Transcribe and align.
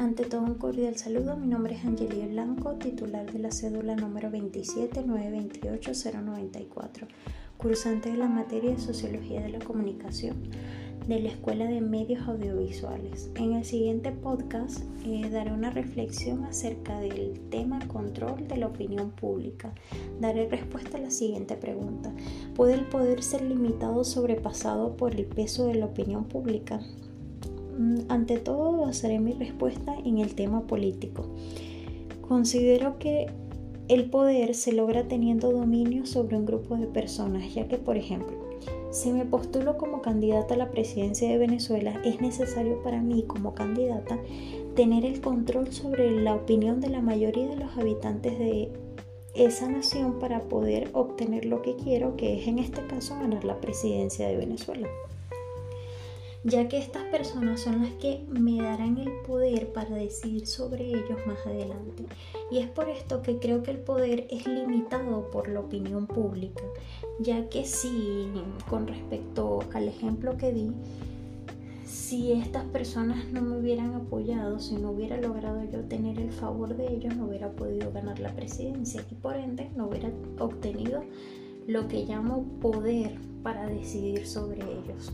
un 0.00 0.54
cordial 0.54 0.96
saludo. 0.96 1.36
Mi 1.36 1.48
nombre 1.48 1.74
es 1.74 1.84
Angelia 1.84 2.26
Blanco, 2.26 2.74
titular 2.74 3.32
de 3.32 3.40
la 3.40 3.50
cédula 3.50 3.96
número 3.96 4.30
27928-094, 4.30 7.08
cursante 7.56 8.12
de 8.12 8.18
la 8.18 8.28
materia 8.28 8.70
de 8.70 8.78
Sociología 8.78 9.40
de 9.40 9.48
la 9.50 9.58
Comunicación 9.58 10.36
de 11.08 11.20
la 11.20 11.30
Escuela 11.30 11.64
de 11.64 11.80
Medios 11.80 12.28
Audiovisuales. 12.28 13.30
En 13.34 13.54
el 13.54 13.64
siguiente 13.64 14.12
podcast 14.12 14.84
eh, 15.04 15.28
daré 15.30 15.52
una 15.52 15.70
reflexión 15.70 16.44
acerca 16.44 17.00
del 17.00 17.40
tema 17.50 17.80
control 17.88 18.46
de 18.46 18.58
la 18.58 18.66
opinión 18.66 19.10
pública. 19.10 19.72
Daré 20.20 20.48
respuesta 20.48 20.98
a 20.98 21.00
la 21.00 21.10
siguiente 21.10 21.56
pregunta. 21.56 22.12
¿Puede 22.54 22.74
el 22.74 22.84
poder 22.84 23.22
ser 23.22 23.42
limitado 23.42 24.04
sobrepasado 24.04 24.96
por 24.96 25.14
el 25.14 25.24
peso 25.24 25.66
de 25.66 25.76
la 25.76 25.86
opinión 25.86 26.24
pública? 26.24 26.80
Mm, 27.78 28.00
ante 28.08 28.38
todo 28.38 28.76
basaré 28.76 29.20
mi 29.20 29.32
respuesta 29.32 29.94
en 30.04 30.18
el 30.18 30.34
tema 30.34 30.66
político. 30.66 31.26
Considero 32.20 32.98
que 32.98 33.28
el 33.86 34.10
poder 34.10 34.54
se 34.54 34.72
logra 34.72 35.04
teniendo 35.04 35.52
dominio 35.52 36.04
sobre 36.04 36.36
un 36.36 36.44
grupo 36.44 36.76
de 36.76 36.88
personas, 36.88 37.54
ya 37.54 37.68
que, 37.68 37.78
por 37.78 37.96
ejemplo, 37.96 38.36
si 38.90 39.12
me 39.12 39.24
postulo 39.24 39.78
como 39.78 40.02
candidata 40.02 40.54
a 40.54 40.58
la 40.58 40.70
presidencia 40.70 41.28
de 41.30 41.38
Venezuela, 41.38 42.00
es 42.04 42.20
necesario 42.20 42.82
para 42.82 43.00
mí 43.00 43.22
como 43.22 43.54
candidata 43.54 44.18
tener 44.74 45.04
el 45.04 45.20
control 45.20 45.72
sobre 45.72 46.10
la 46.20 46.34
opinión 46.34 46.80
de 46.80 46.90
la 46.90 47.00
mayoría 47.00 47.46
de 47.46 47.56
los 47.56 47.76
habitantes 47.78 48.38
de 48.38 48.72
esa 49.34 49.68
nación 49.68 50.18
para 50.18 50.42
poder 50.42 50.90
obtener 50.94 51.44
lo 51.44 51.62
que 51.62 51.76
quiero, 51.76 52.16
que 52.16 52.40
es 52.40 52.48
en 52.48 52.58
este 52.58 52.84
caso 52.86 53.14
ganar 53.14 53.44
la 53.44 53.60
presidencia 53.60 54.26
de 54.26 54.36
Venezuela 54.36 54.88
ya 56.48 56.68
que 56.68 56.78
estas 56.78 57.04
personas 57.04 57.60
son 57.60 57.82
las 57.82 57.92
que 57.94 58.24
me 58.28 58.60
darán 58.62 58.98
el 58.98 59.10
poder 59.26 59.72
para 59.72 59.96
decidir 59.96 60.46
sobre 60.46 60.86
ellos 60.86 61.18
más 61.26 61.38
adelante. 61.46 62.04
Y 62.50 62.58
es 62.58 62.68
por 62.68 62.88
esto 62.88 63.22
que 63.22 63.38
creo 63.38 63.62
que 63.62 63.72
el 63.72 63.78
poder 63.78 64.26
es 64.30 64.46
limitado 64.46 65.30
por 65.30 65.48
la 65.48 65.60
opinión 65.60 66.06
pública, 66.06 66.62
ya 67.20 67.48
que 67.48 67.64
si 67.64 68.30
con 68.68 68.86
respecto 68.86 69.60
al 69.74 69.88
ejemplo 69.88 70.36
que 70.36 70.52
di, 70.52 70.72
si 71.84 72.32
estas 72.32 72.64
personas 72.66 73.30
no 73.32 73.42
me 73.42 73.58
hubieran 73.58 73.94
apoyado, 73.94 74.58
si 74.58 74.76
no 74.76 74.90
hubiera 74.90 75.16
logrado 75.16 75.64
yo 75.64 75.80
tener 75.84 76.18
el 76.18 76.32
favor 76.32 76.76
de 76.76 76.94
ellos, 76.94 77.16
no 77.16 77.26
hubiera 77.26 77.50
podido 77.50 77.90
ganar 77.92 78.18
la 78.20 78.34
presidencia 78.34 79.04
y 79.10 79.14
por 79.14 79.36
ende 79.36 79.70
no 79.74 79.88
hubiera 79.88 80.10
obtenido 80.38 81.02
lo 81.68 81.86
que 81.86 82.04
llamo 82.04 82.44
poder 82.60 83.16
para 83.44 83.68
decidir 83.68 84.26
sobre 84.26 84.62
ellos 84.62 85.12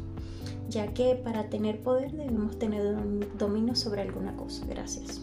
ya 0.69 0.93
que 0.93 1.15
para 1.15 1.49
tener 1.51 1.81
poder 1.81 2.13
debemos 2.13 2.59
tener 2.59 2.83
dominio 3.39 3.75
sobre 3.75 4.03
alguna 4.03 4.35
cosa. 4.37 4.67
Gracias. 4.67 5.21